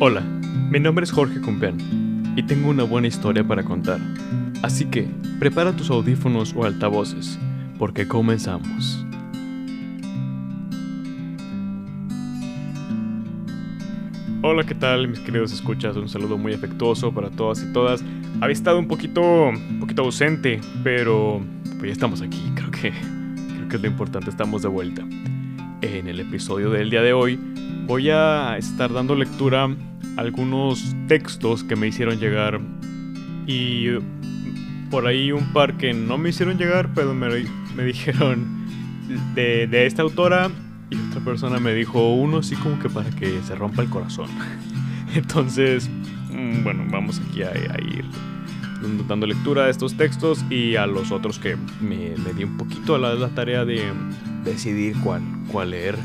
Hola, 0.00 0.22
mi 0.72 0.80
nombre 0.80 1.04
es 1.04 1.12
Jorge 1.12 1.40
Cumpean 1.40 2.34
y 2.36 2.42
tengo 2.42 2.68
una 2.68 2.82
buena 2.82 3.06
historia 3.06 3.46
para 3.46 3.62
contar. 3.62 4.00
Así 4.60 4.86
que 4.86 5.06
prepara 5.38 5.76
tus 5.76 5.88
audífonos 5.88 6.52
o 6.56 6.64
altavoces, 6.64 7.38
porque 7.78 8.08
comenzamos. 8.08 9.06
Hola, 14.42 14.64
¿qué 14.66 14.74
tal 14.74 15.06
mis 15.06 15.20
queridos 15.20 15.52
escuchas? 15.52 15.96
Un 15.96 16.08
saludo 16.08 16.38
muy 16.38 16.52
afectuoso 16.54 17.14
para 17.14 17.30
todas 17.30 17.62
y 17.62 17.72
todas. 17.72 18.02
Había 18.40 18.52
estado 18.52 18.80
un 18.80 18.88
poquito, 18.88 19.22
un 19.22 19.78
poquito 19.78 20.02
ausente, 20.02 20.60
pero 20.82 21.40
pues 21.78 21.84
ya 21.84 21.92
estamos 21.92 22.20
aquí. 22.20 22.42
Creo 22.56 22.72
que, 22.72 22.90
creo 22.90 23.68
que 23.68 23.76
es 23.76 23.82
lo 23.82 23.86
importante. 23.86 24.28
Estamos 24.28 24.62
de 24.62 24.68
vuelta. 24.68 25.06
En 25.82 26.08
el 26.08 26.18
episodio 26.18 26.70
del 26.70 26.90
día 26.90 27.02
de 27.02 27.12
hoy 27.12 27.38
voy 27.86 28.10
a 28.10 28.56
estar 28.56 28.92
dando 28.92 29.14
lectura 29.14 29.64
a 29.64 30.20
algunos 30.20 30.94
textos 31.08 31.64
que 31.64 31.76
me 31.76 31.88
hicieron 31.88 32.18
llegar 32.18 32.60
y 33.46 33.88
por 34.90 35.06
ahí 35.06 35.32
un 35.32 35.52
par 35.52 35.76
que 35.76 35.92
no 35.92 36.18
me 36.18 36.30
hicieron 36.30 36.56
llegar, 36.56 36.90
pero 36.94 37.14
me, 37.14 37.28
me 37.76 37.84
dijeron 37.84 38.64
de, 39.34 39.66
de 39.66 39.86
esta 39.86 40.02
autora 40.02 40.50
y 40.90 40.96
otra 41.08 41.20
persona 41.20 41.58
me 41.58 41.74
dijo 41.74 42.14
uno 42.14 42.38
así 42.38 42.56
como 42.56 42.78
que 42.78 42.88
para 42.88 43.10
que 43.10 43.40
se 43.42 43.54
rompa 43.54 43.82
el 43.82 43.90
corazón. 43.90 44.28
Entonces, 45.14 45.90
mm, 46.30 46.62
bueno, 46.62 46.84
vamos 46.90 47.20
aquí 47.28 47.42
a, 47.42 47.52
ir 47.80 48.04
dando 49.08 49.26
lectura 49.26 49.64
a 49.64 49.70
estos 49.70 49.96
textos 49.96 50.44
y 50.50 50.76
a 50.76 50.86
los 50.86 51.10
otros 51.10 51.38
que 51.38 51.56
me, 51.80 52.14
me 52.18 52.34
di 52.34 52.44
un 52.44 52.56
poquito 52.56 52.94
a 52.94 52.98
la, 52.98 53.14
la 53.14 53.28
tarea 53.28 53.64
de 53.64 53.82
decidir 54.44 54.94
cuál, 55.02 55.22
cuál 55.48 55.70
leer. 55.70 55.96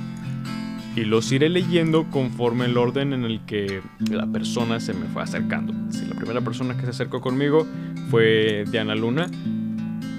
Y 0.96 1.06
los 1.06 1.32
iré 1.32 1.50
leyendo 1.50 2.10
conforme 2.10 2.66
el 2.66 2.78
orden 2.78 3.14
en 3.14 3.24
el 3.24 3.46
que 3.46 3.82
la 4.10 4.28
persona 4.28 4.80
se 4.80 4.94
me 4.94 5.06
fue 5.08 5.22
acercando. 5.22 5.74
La 6.08 6.16
primera 6.16 6.42
persona 6.42 6.76
que 6.76 6.84
se 6.84 6.90
acercó 6.90 7.22
conmigo 7.22 7.66
fue 8.10 8.66
Diana 8.70 8.96
Luna. 8.96 9.30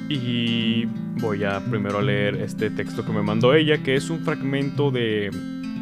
Y 0.09 0.87
voy 1.21 1.45
a 1.45 1.61
primero 1.61 2.01
leer 2.01 2.37
este 2.37 2.71
texto 2.71 3.05
que 3.05 3.13
me 3.13 3.23
mandó 3.23 3.55
ella, 3.55 3.83
que 3.83 3.95
es 3.95 4.11
un 4.11 4.21
fragmento 4.21 4.91
de 4.91 5.31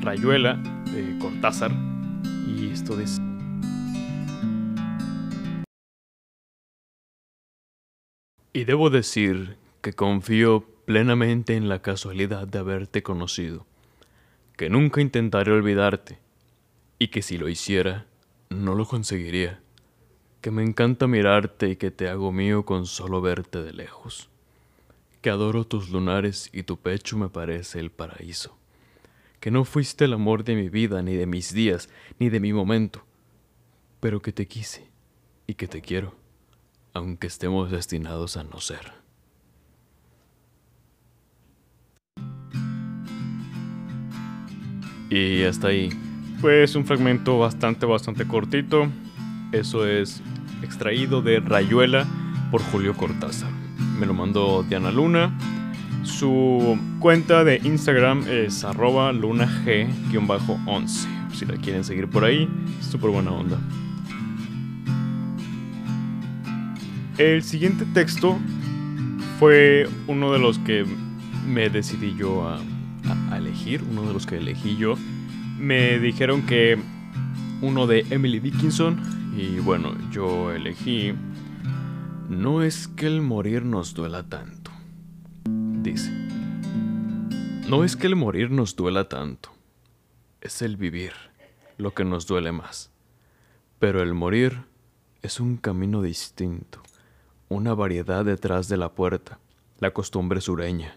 Rayuela 0.02 0.54
de 0.92 1.18
Cortázar. 1.18 1.70
Y 2.46 2.70
esto 2.70 2.96
dice... 2.96 3.22
Y 8.52 8.64
debo 8.64 8.90
decir 8.90 9.56
que 9.82 9.92
confío 9.92 10.64
plenamente 10.84 11.54
en 11.54 11.68
la 11.68 11.80
casualidad 11.80 12.48
de 12.48 12.58
haberte 12.58 13.02
conocido, 13.02 13.66
que 14.58 14.68
nunca 14.68 15.00
intentaré 15.00 15.52
olvidarte, 15.52 16.18
y 16.98 17.08
que 17.08 17.22
si 17.22 17.38
lo 17.38 17.48
hiciera, 17.48 18.06
no 18.50 18.74
lo 18.74 18.86
conseguiría, 18.86 19.60
que 20.40 20.50
me 20.50 20.64
encanta 20.64 21.06
mirarte 21.06 21.68
y 21.68 21.76
que 21.76 21.92
te 21.92 22.08
hago 22.08 22.32
mío 22.32 22.64
con 22.64 22.84
solo 22.84 23.20
verte 23.20 23.62
de 23.62 23.72
lejos, 23.72 24.28
que 25.22 25.30
adoro 25.30 25.64
tus 25.64 25.90
lunares 25.90 26.50
y 26.52 26.64
tu 26.64 26.76
pecho 26.76 27.16
me 27.16 27.28
parece 27.28 27.78
el 27.78 27.92
paraíso, 27.92 28.58
que 29.38 29.52
no 29.52 29.64
fuiste 29.64 30.06
el 30.06 30.12
amor 30.12 30.42
de 30.42 30.56
mi 30.56 30.68
vida, 30.68 31.02
ni 31.02 31.14
de 31.14 31.26
mis 31.26 31.54
días, 31.54 31.88
ni 32.18 32.28
de 32.28 32.40
mi 32.40 32.52
momento, 32.52 33.06
pero 34.00 34.20
que 34.20 34.32
te 34.32 34.48
quise 34.48 34.90
y 35.46 35.54
que 35.54 35.68
te 35.68 35.82
quiero, 35.82 36.16
aunque 36.94 37.28
estemos 37.28 37.70
destinados 37.70 38.36
a 38.36 38.42
no 38.42 38.58
ser. 38.60 39.07
Y 45.10 45.42
hasta 45.44 45.68
ahí. 45.68 45.90
Pues 46.40 46.74
un 46.76 46.84
fragmento 46.84 47.38
bastante, 47.38 47.86
bastante 47.86 48.26
cortito. 48.26 48.88
Eso 49.52 49.86
es 49.86 50.22
extraído 50.62 51.22
de 51.22 51.40
Rayuela 51.40 52.06
por 52.50 52.60
Julio 52.62 52.94
Cortázar. 52.94 53.50
Me 53.98 54.06
lo 54.06 54.14
mandó 54.14 54.62
Diana 54.62 54.90
Luna. 54.90 55.36
Su 56.02 56.78
cuenta 57.00 57.44
de 57.44 57.60
Instagram 57.64 58.24
es 58.28 58.64
arroba 58.64 59.12
lunag-11. 59.12 61.06
Si 61.34 61.46
la 61.46 61.56
quieren 61.56 61.84
seguir 61.84 62.08
por 62.08 62.24
ahí, 62.24 62.48
súper 62.80 63.10
buena 63.10 63.32
onda. 63.32 63.58
El 67.18 67.42
siguiente 67.42 67.84
texto 67.94 68.38
fue 69.38 69.88
uno 70.06 70.32
de 70.32 70.38
los 70.38 70.58
que 70.60 70.86
me 71.46 71.68
decidí 71.68 72.14
yo 72.16 72.48
a 72.48 72.58
a, 72.58 72.77
uno 73.66 74.06
de 74.06 74.12
los 74.12 74.26
que 74.26 74.38
elegí 74.38 74.76
yo, 74.76 74.94
me 75.58 75.98
dijeron 75.98 76.46
que 76.46 76.78
uno 77.60 77.86
de 77.86 78.06
Emily 78.10 78.40
Dickinson 78.40 78.98
y 79.36 79.58
bueno, 79.60 79.94
yo 80.10 80.52
elegí 80.52 81.12
No 82.28 82.62
es 82.62 82.88
que 82.88 83.06
el 83.06 83.20
morir 83.20 83.64
nos 83.64 83.94
duela 83.94 84.22
tanto, 84.22 84.70
dice. 85.44 86.10
No 87.68 87.84
es 87.84 87.96
que 87.96 88.06
el 88.06 88.16
morir 88.16 88.50
nos 88.50 88.74
duela 88.74 89.08
tanto, 89.08 89.50
es 90.40 90.62
el 90.62 90.76
vivir 90.76 91.12
lo 91.76 91.92
que 91.92 92.04
nos 92.04 92.26
duele 92.26 92.52
más. 92.52 92.90
Pero 93.78 94.02
el 94.02 94.14
morir 94.14 94.62
es 95.20 95.40
un 95.40 95.56
camino 95.56 96.00
distinto, 96.00 96.80
una 97.48 97.74
variedad 97.74 98.24
detrás 98.24 98.68
de 98.68 98.78
la 98.78 98.92
puerta, 98.92 99.38
la 99.78 99.90
costumbre 99.92 100.40
sureña 100.40 100.96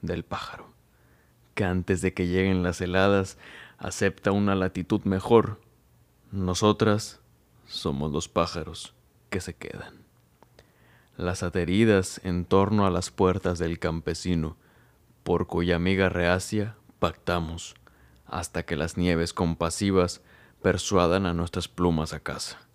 del 0.00 0.24
pájaro 0.24 0.77
que 1.58 1.64
antes 1.64 2.02
de 2.02 2.14
que 2.14 2.28
lleguen 2.28 2.62
las 2.62 2.80
heladas 2.80 3.36
acepta 3.78 4.30
una 4.30 4.54
latitud 4.54 5.00
mejor. 5.02 5.60
Nosotras 6.30 7.18
somos 7.66 8.12
los 8.12 8.28
pájaros 8.28 8.94
que 9.28 9.40
se 9.40 9.56
quedan. 9.56 10.04
Las 11.16 11.42
ateridas 11.42 12.20
en 12.22 12.44
torno 12.44 12.86
a 12.86 12.90
las 12.90 13.10
puertas 13.10 13.58
del 13.58 13.80
campesino, 13.80 14.56
por 15.24 15.48
cuya 15.48 15.74
amiga 15.74 16.08
reacia 16.08 16.76
pactamos, 17.00 17.74
hasta 18.24 18.62
que 18.62 18.76
las 18.76 18.96
nieves 18.96 19.32
compasivas 19.32 20.20
persuadan 20.62 21.26
a 21.26 21.34
nuestras 21.34 21.66
plumas 21.66 22.12
a 22.12 22.20
casa. 22.20 22.67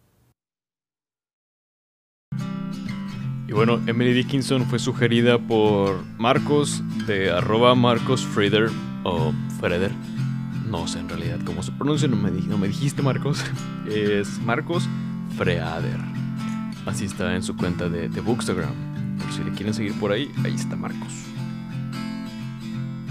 Y 3.53 3.55
bueno, 3.55 3.79
Emily 3.85 4.13
Dickinson 4.13 4.65
fue 4.65 4.79
sugerida 4.79 5.37
por 5.37 6.03
Marcos 6.17 6.81
de 7.05 7.29
arroba 7.29 7.75
Marcos 7.75 8.25
Frieder 8.25 8.71
o 9.03 9.31
Freder. 9.59 9.91
No 10.71 10.87
sé 10.87 10.97
en 10.97 11.07
realidad 11.07 11.37
cómo 11.45 11.61
se 11.61 11.71
pronuncia, 11.71 12.07
no 12.07 12.15
me, 12.15 12.31
no 12.31 12.57
me 12.57 12.67
dijiste 12.67 13.03
Marcos. 13.03 13.45
Es 13.87 14.39
Marcos 14.39 14.89
Freader. 15.37 15.99
Así 16.87 17.05
está 17.05 17.35
en 17.35 17.43
su 17.43 17.55
cuenta 17.55 17.89
de, 17.89 18.09
de 18.09 18.21
Bookstagram. 18.21 18.73
Por 19.19 19.31
si 19.31 19.43
le 19.43 19.51
quieren 19.51 19.75
seguir 19.75 19.93
por 19.99 20.11
ahí, 20.11 20.31
ahí 20.43 20.55
está 20.55 20.75
Marcos. 20.75 21.13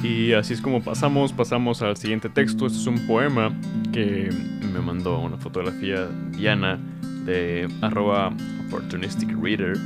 Y 0.03 0.33
así 0.33 0.55
es 0.55 0.61
como 0.61 0.83
pasamos, 0.83 1.33
pasamos 1.33 1.83
al 1.83 1.97
siguiente 1.97 2.29
texto. 2.29 2.67
Este 2.67 2.81
es 2.81 2.87
un 2.89 3.07
poema 3.07 3.57
que 3.93 4.29
me 4.73 4.81
mandó 4.81 5.21
una 5.21 5.37
fotografía 5.37 6.09
Diana 6.33 6.81
de 7.27 7.69
arroba 7.81 8.35
opportunistic 8.67 9.41
reader 9.41 9.79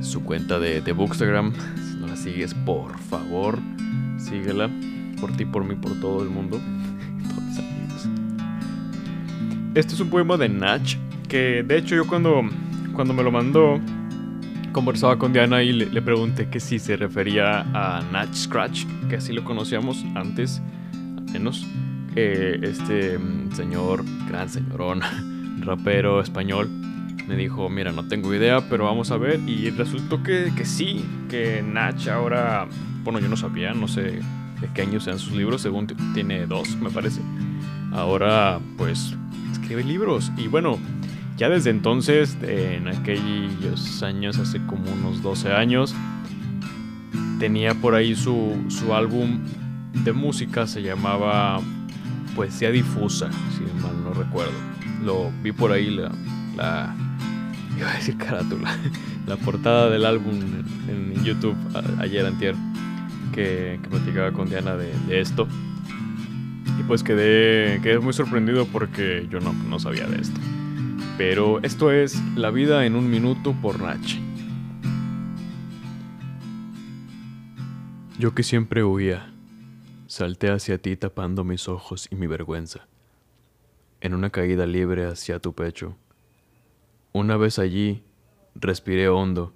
su 0.00 0.22
cuenta 0.22 0.58
de, 0.58 0.80
de 0.80 0.92
Bookstagram. 0.92 1.52
Si 1.76 1.96
no 1.96 2.06
la 2.06 2.16
sigues, 2.16 2.54
por 2.54 2.98
favor, 2.98 3.58
síguela. 4.18 4.70
Por 5.20 5.32
ti, 5.32 5.44
por 5.44 5.64
mí, 5.64 5.74
por 5.74 5.98
todo 6.00 6.22
el 6.22 6.30
mundo. 6.30 6.58
Todos 7.28 7.58
amigos. 7.58 8.08
Este 9.74 9.94
es 9.94 10.00
un 10.00 10.10
poema 10.10 10.36
de 10.36 10.48
Natch. 10.48 10.96
Que 11.28 11.62
de 11.62 11.78
hecho 11.78 11.96
yo 11.96 12.06
cuando, 12.06 12.42
cuando 12.94 13.12
me 13.12 13.22
lo 13.22 13.32
mandó, 13.32 13.80
conversaba 14.72 15.18
con 15.18 15.32
Diana 15.32 15.62
y 15.62 15.72
le, 15.72 15.86
le, 15.86 16.02
pregunté 16.02 16.48
que 16.48 16.60
si 16.60 16.78
se 16.78 16.96
refería 16.96 17.62
a 17.74 18.02
Natch 18.12 18.34
Scratch, 18.34 18.84
que 19.08 19.16
así 19.16 19.32
lo 19.32 19.42
conocíamos 19.42 20.04
antes, 20.14 20.62
al 21.16 21.24
menos. 21.32 21.66
Eh, 22.18 22.58
este 22.62 23.18
mm, 23.18 23.52
señor, 23.52 24.02
gran 24.28 24.48
señorón, 24.48 25.00
rapero 25.60 26.20
español, 26.22 26.70
me 27.26 27.36
dijo, 27.36 27.68
mira, 27.68 27.92
no 27.92 28.06
tengo 28.06 28.32
idea, 28.34 28.68
pero 28.68 28.84
vamos 28.84 29.10
a 29.10 29.16
ver. 29.16 29.40
Y 29.46 29.70
resultó 29.70 30.22
que, 30.22 30.52
que 30.56 30.64
sí, 30.64 31.04
que 31.28 31.62
Natch 31.62 32.08
ahora, 32.08 32.68
bueno, 33.02 33.18
yo 33.18 33.28
no 33.28 33.36
sabía, 33.36 33.74
no 33.74 33.88
sé 33.88 34.20
de 34.60 34.68
qué 34.74 34.82
años 34.82 35.04
sean 35.04 35.18
sus 35.18 35.32
libros, 35.32 35.62
según 35.62 35.86
tiene 36.14 36.46
dos, 36.46 36.76
me 36.76 36.90
parece. 36.90 37.20
Ahora, 37.92 38.60
pues, 38.76 39.14
escribe 39.52 39.82
libros. 39.82 40.30
Y 40.36 40.46
bueno, 40.46 40.78
ya 41.36 41.48
desde 41.48 41.70
entonces, 41.70 42.36
en 42.42 42.88
aquellos 42.88 44.02
años, 44.02 44.38
hace 44.38 44.64
como 44.66 44.90
unos 44.92 45.22
12 45.22 45.52
años, 45.52 45.94
tenía 47.40 47.74
por 47.74 47.94
ahí 47.94 48.14
su, 48.14 48.56
su 48.68 48.94
álbum 48.94 49.40
de 50.04 50.12
música, 50.12 50.66
se 50.66 50.82
llamaba 50.82 51.60
Poesía 52.36 52.70
Difusa, 52.70 53.30
si 53.56 53.82
mal 53.82 54.04
no 54.04 54.12
recuerdo. 54.12 54.54
Lo 55.04 55.30
vi 55.42 55.52
por 55.52 55.72
ahí 55.72 55.90
la 56.56 56.94
iba 57.78 57.90
a 57.90 57.94
decir 57.94 58.16
carátula, 58.16 58.76
la 59.26 59.36
portada 59.36 59.90
del 59.90 60.04
álbum 60.04 60.34
en, 60.88 61.06
YouTube 61.24 61.56
ayer 61.98 62.24
antier 62.24 62.54
que, 63.32 63.80
que 63.82 63.88
platicaba 63.88 64.30
con 64.32 64.48
Diana 64.48 64.76
de, 64.76 65.20
esto. 65.20 65.48
Y 66.78 66.84
pues 66.84 67.02
quedé, 67.02 67.80
quedé 67.82 67.98
muy 67.98 68.12
sorprendido 68.12 68.64
porque 68.66 69.26
yo 69.28 69.40
no, 69.40 69.52
no 69.52 69.80
sabía 69.80 70.06
de 70.06 70.20
esto. 70.20 70.40
Pero 71.18 71.60
esto 71.64 71.90
es 71.90 72.22
La 72.36 72.52
vida 72.52 72.86
en 72.86 72.94
un 72.94 73.10
minuto 73.10 73.56
por 73.60 73.80
Nach. 73.80 74.06
Yo 78.18 78.34
que 78.34 78.44
siempre 78.44 78.84
huía, 78.84 79.32
salté 80.06 80.50
hacia 80.50 80.78
ti 80.78 80.96
tapando 80.96 81.42
mis 81.42 81.68
ojos 81.68 82.06
y 82.10 82.14
mi 82.14 82.28
vergüenza, 82.28 82.86
en 84.00 84.14
una 84.14 84.30
caída 84.30 84.64
libre 84.64 85.06
hacia 85.06 85.40
tu 85.40 85.54
pecho. 85.54 85.96
Una 87.18 87.38
vez 87.38 87.58
allí, 87.58 88.02
respiré 88.54 89.08
hondo 89.08 89.54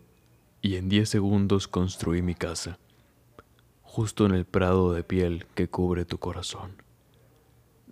y 0.62 0.76
en 0.76 0.88
diez 0.88 1.10
segundos 1.10 1.68
construí 1.68 2.22
mi 2.22 2.34
casa, 2.34 2.78
justo 3.82 4.24
en 4.24 4.32
el 4.32 4.46
prado 4.46 4.94
de 4.94 5.04
piel 5.04 5.44
que 5.54 5.68
cubre 5.68 6.06
tu 6.06 6.16
corazón. 6.16 6.82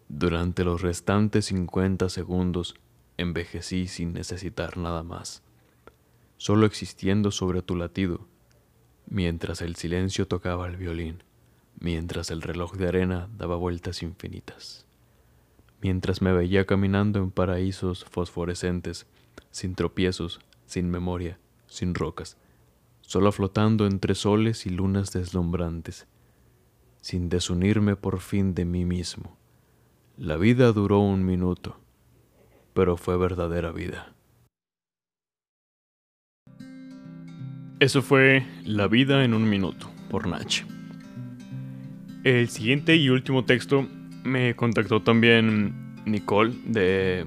Durante 0.08 0.64
los 0.64 0.80
restantes 0.80 1.44
cincuenta 1.44 2.08
segundos 2.08 2.76
envejecí 3.18 3.88
sin 3.88 4.14
necesitar 4.14 4.78
nada 4.78 5.02
más, 5.02 5.42
solo 6.38 6.64
existiendo 6.64 7.30
sobre 7.30 7.60
tu 7.60 7.76
latido, 7.76 8.26
mientras 9.04 9.60
el 9.60 9.76
silencio 9.76 10.26
tocaba 10.26 10.66
el 10.66 10.78
violín, 10.78 11.22
mientras 11.78 12.30
el 12.30 12.40
reloj 12.40 12.72
de 12.76 12.88
arena 12.88 13.28
daba 13.36 13.56
vueltas 13.56 14.02
infinitas, 14.02 14.86
mientras 15.82 16.22
me 16.22 16.32
veía 16.32 16.64
caminando 16.64 17.18
en 17.18 17.30
paraísos 17.30 18.06
fosforescentes, 18.06 19.06
sin 19.50 19.74
tropiezos, 19.74 20.40
sin 20.66 20.90
memoria, 20.90 21.38
sin 21.66 21.94
rocas, 21.94 22.36
solo 23.00 23.32
flotando 23.32 23.86
entre 23.86 24.14
soles 24.14 24.66
y 24.66 24.70
lunas 24.70 25.12
deslumbrantes, 25.12 26.06
sin 27.00 27.28
desunirme 27.28 27.96
por 27.96 28.20
fin 28.20 28.54
de 28.54 28.64
mí 28.64 28.84
mismo. 28.84 29.36
La 30.16 30.36
vida 30.36 30.72
duró 30.72 31.00
un 31.00 31.24
minuto, 31.24 31.78
pero 32.74 32.96
fue 32.96 33.16
verdadera 33.16 33.72
vida. 33.72 34.14
Eso 37.80 38.02
fue 38.02 38.44
La 38.64 38.88
vida 38.88 39.24
en 39.24 39.34
un 39.34 39.48
minuto, 39.48 39.88
por 40.10 40.26
Nach. 40.26 40.66
El 42.24 42.48
siguiente 42.48 42.96
y 42.96 43.08
último 43.08 43.44
texto 43.44 43.86
me 44.24 44.56
contactó 44.56 45.02
también 45.02 45.94
Nicole 46.04 46.54
de... 46.66 47.24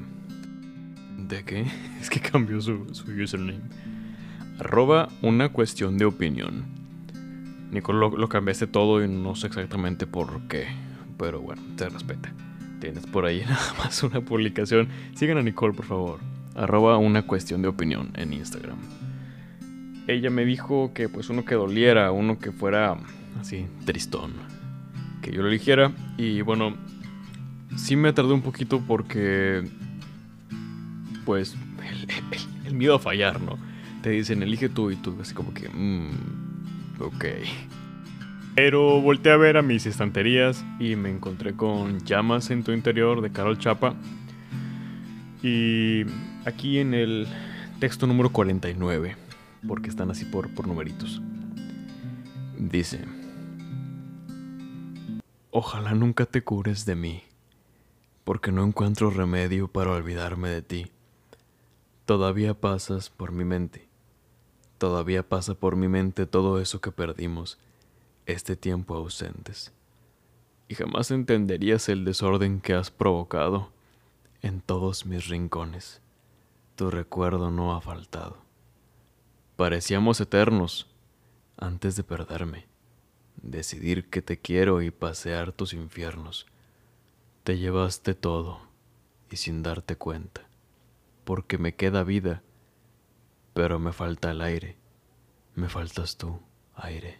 Es 2.01 2.09
que 2.09 2.19
cambió 2.19 2.61
su, 2.61 2.87
su 2.93 3.11
username 3.11 3.61
arroba 4.61 5.09
una 5.23 5.49
cuestión 5.49 5.97
de 5.97 6.05
opinión. 6.05 6.65
Nicole 7.71 7.99
lo, 7.99 8.29
cambiaste 8.29 8.67
todo 8.67 9.03
y 9.03 9.07
no 9.07 9.35
sé 9.35 9.47
exactamente 9.47 10.05
por 10.05 10.47
qué, 10.47 10.67
pero 11.17 11.41
bueno, 11.41 11.61
te 11.77 11.89
respeta. 11.89 12.31
Tienes 12.79 13.07
por 13.07 13.25
ahí 13.25 13.41
nada 13.49 13.73
más 13.79 14.03
una 14.03 14.21
publicación. 14.21 14.87
Sigan 15.15 15.37
a 15.37 15.41
Nicole, 15.41 15.73
por 15.73 15.85
favor. 15.85 16.19
Arroba 16.55 16.97
una 16.97 17.23
cuestión 17.23 17.61
de 17.61 17.69
opinión 17.69 18.11
en 18.15 18.33
Instagram. 18.33 18.77
Ella 20.07 20.29
me 20.29 20.45
dijo 20.45 20.91
que 20.93 21.09
pues 21.09 21.29
uno 21.29 21.43
que 21.43 21.55
doliera, 21.55 22.11
uno 22.11 22.37
que 22.37 22.51
fuera 22.51 22.97
así, 23.39 23.65
tristón. 23.85 24.33
Que 25.23 25.31
yo 25.31 25.41
lo 25.41 25.47
eligiera. 25.47 25.91
Y 26.17 26.41
bueno, 26.41 26.75
sí 27.77 27.95
me 27.95 28.13
tardé 28.13 28.33
un 28.33 28.41
poquito 28.41 28.83
porque 28.85 29.63
pues 31.31 31.55
el 32.65 32.73
miedo 32.73 32.95
a 32.95 32.99
fallar, 32.99 33.41
¿no? 33.41 33.57
te 34.01 34.09
dicen 34.09 34.41
elige 34.43 34.69
tú 34.69 34.91
y 34.91 34.95
tú 34.95 35.15
así 35.21 35.33
como 35.33 35.53
que, 35.53 35.69
mmm, 35.69 37.01
ok. 37.01 37.25
Pero 38.55 38.99
volteé 38.99 39.31
a 39.31 39.37
ver 39.37 39.57
a 39.57 39.61
mis 39.61 39.85
estanterías 39.85 40.65
y 40.79 40.95
me 40.95 41.09
encontré 41.09 41.55
con 41.55 41.99
Llamas 41.99 42.51
en 42.51 42.63
tu 42.63 42.71
interior 42.71 43.21
de 43.21 43.31
Carol 43.31 43.57
Chapa. 43.57 43.95
Y 45.41 46.03
aquí 46.45 46.79
en 46.79 46.93
el 46.93 47.27
texto 47.79 48.07
número 48.07 48.31
49, 48.31 49.15
porque 49.67 49.89
están 49.89 50.11
así 50.11 50.25
por, 50.25 50.53
por 50.53 50.67
numeritos, 50.67 51.21
dice, 52.57 53.05
Ojalá 55.49 55.93
nunca 55.93 56.25
te 56.25 56.43
cures 56.43 56.85
de 56.85 56.95
mí, 56.95 57.23
porque 58.23 58.51
no 58.51 58.65
encuentro 58.65 59.09
remedio 59.09 59.67
para 59.67 59.91
olvidarme 59.91 60.49
de 60.49 60.61
ti. 60.61 60.91
Todavía 62.11 62.53
pasas 62.53 63.09
por 63.09 63.31
mi 63.31 63.45
mente 63.45 63.87
Todavía 64.81 65.21
pasa 65.21 65.53
por 65.53 65.77
mi 65.77 65.87
mente 65.87 66.25
todo 66.25 66.59
eso 66.59 66.81
que 66.81 66.91
perdimos, 66.91 67.57
este 68.25 68.57
tiempo 68.57 68.95
ausentes. 68.95 69.71
Y 70.67 70.75
jamás 70.75 71.09
entenderías 71.11 71.87
el 71.87 72.03
desorden 72.03 72.59
que 72.59 72.73
has 72.73 72.91
provocado 72.91 73.69
en 74.41 74.59
todos 74.59 75.05
mis 75.05 75.29
rincones. 75.29 76.01
Tu 76.75 76.91
recuerdo 76.91 77.49
no 77.49 77.73
ha 77.73 77.79
faltado. 77.79 78.39
Parecíamos 79.55 80.19
eternos 80.19 80.87
antes 81.55 81.95
de 81.95 82.03
perderme, 82.03 82.65
decidir 83.41 84.09
que 84.09 84.21
te 84.21 84.37
quiero 84.37 84.81
y 84.81 84.91
pasear 84.91 85.53
tus 85.53 85.71
infiernos. 85.71 86.45
Te 87.45 87.57
llevaste 87.57 88.15
todo 88.15 88.59
y 89.29 89.37
sin 89.37 89.63
darte 89.63 89.95
cuenta, 89.95 90.41
porque 91.31 91.57
me 91.57 91.75
queda 91.75 92.03
vida 92.03 92.43
pero 93.53 93.79
me 93.79 93.93
falta 93.93 94.31
el 94.31 94.41
aire. 94.41 94.75
Me 95.55 95.69
faltas 95.69 96.17
tú, 96.17 96.41
aire. 96.75 97.19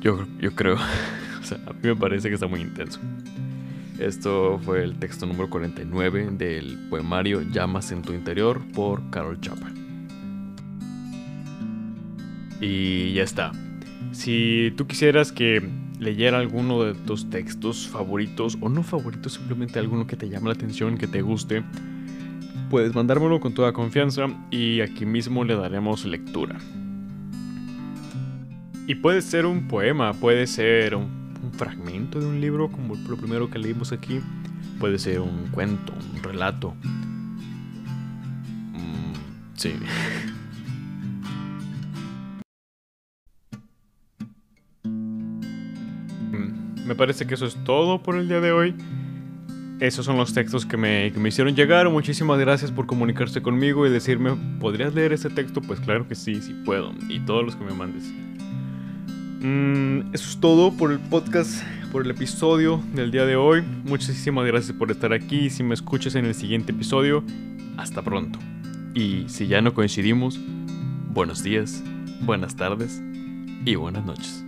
Yo, 0.00 0.26
yo 0.40 0.52
creo, 0.56 0.74
o 1.40 1.44
sea, 1.44 1.58
a 1.68 1.72
mí 1.74 1.78
me 1.84 1.94
parece 1.94 2.28
que 2.28 2.34
está 2.34 2.48
muy 2.48 2.60
intenso. 2.60 2.98
Esto 4.00 4.58
fue 4.64 4.82
el 4.82 4.98
texto 4.98 5.26
número 5.26 5.48
49 5.48 6.30
del 6.32 6.88
poemario 6.90 7.42
Llamas 7.42 7.92
en 7.92 8.02
tu 8.02 8.14
interior 8.14 8.62
por 8.72 9.10
Carol 9.10 9.40
Chapa. 9.40 9.70
Y 12.60 13.12
ya 13.12 13.22
está. 13.22 13.52
Si 14.10 14.74
tú 14.76 14.88
quisieras 14.88 15.30
que 15.30 15.83
leyera 15.98 16.38
alguno 16.38 16.82
de 16.84 16.94
tus 16.94 17.30
textos 17.30 17.88
favoritos 17.88 18.58
o 18.60 18.68
no 18.68 18.82
favoritos, 18.82 19.34
simplemente 19.34 19.78
alguno 19.78 20.06
que 20.06 20.16
te 20.16 20.28
llame 20.28 20.48
la 20.48 20.54
atención, 20.54 20.98
que 20.98 21.06
te 21.06 21.22
guste, 21.22 21.62
puedes 22.70 22.94
mandármelo 22.94 23.40
con 23.40 23.54
toda 23.54 23.72
confianza 23.72 24.26
y 24.50 24.80
aquí 24.80 25.06
mismo 25.06 25.44
le 25.44 25.54
daremos 25.54 26.04
lectura. 26.04 26.58
Y 28.86 28.96
puede 28.96 29.22
ser 29.22 29.46
un 29.46 29.66
poema, 29.68 30.12
puede 30.12 30.46
ser 30.46 30.94
un, 30.94 31.24
fragmento 31.52 32.18
de 32.18 32.26
un 32.26 32.40
libro 32.40 32.70
como 32.70 32.96
lo 32.96 33.16
primero 33.16 33.48
que 33.48 33.58
leímos 33.58 33.92
aquí, 33.92 34.20
puede 34.80 34.98
ser 34.98 35.20
un 35.20 35.48
cuento, 35.52 35.92
un 36.14 36.22
relato. 36.22 36.74
Mm, 38.72 39.12
sí. 39.54 39.74
me 46.84 46.94
parece 46.94 47.26
que 47.26 47.34
eso 47.34 47.46
es 47.46 47.56
todo 47.64 48.02
por 48.02 48.16
el 48.16 48.28
día 48.28 48.40
de 48.40 48.52
hoy. 48.52 48.74
Esos 49.80 50.06
son 50.06 50.16
los 50.16 50.32
textos 50.32 50.64
que 50.64 50.76
me, 50.76 51.08
hicieron 51.08 51.54
llegar. 51.56 51.90
Muchísimas 51.90 52.38
gracias 52.38 52.70
por 52.70 52.86
comunicarse 52.86 53.42
conmigo 53.42 53.86
y 53.86 53.90
decirme, 53.90 54.36
¿podrías 54.60 54.94
leer 54.94 55.12
ese 55.12 55.30
texto? 55.30 55.60
Pues 55.60 55.80
claro 55.80 56.06
que 56.06 56.14
sí, 56.14 56.40
sí 56.40 56.54
puedo. 56.64 56.92
Y 57.08 57.20
todos 57.20 57.44
los 57.44 57.56
que 57.56 57.64
me 57.64 57.72
mandes. 57.72 58.04
Mm, 59.40 60.14
eso 60.14 60.30
es 60.30 60.38
todo 60.40 60.72
por 60.72 60.92
el 60.92 61.00
podcast, 61.00 61.62
por 61.90 62.04
el 62.04 62.10
episodio 62.10 62.82
del 62.94 63.10
día 63.10 63.26
de 63.26 63.36
hoy. 63.36 63.62
Muchísimas 63.84 64.46
gracias 64.46 64.76
por 64.76 64.90
estar 64.90 65.12
aquí. 65.12 65.50
Si 65.50 65.62
me 65.62 65.74
escuchas 65.74 66.14
en 66.14 66.24
el 66.24 66.34
siguiente 66.34 66.72
episodio, 66.72 67.24
hasta 67.76 68.00
pronto. 68.02 68.38
Y 68.94 69.24
si 69.28 69.48
ya 69.48 69.60
no 69.60 69.74
coincidimos, 69.74 70.38
buenos 71.10 71.42
días, 71.42 71.82
buenas 72.20 72.54
tardes 72.54 73.02
y 73.64 73.74
buenas 73.74 74.04
noches. 74.06 74.44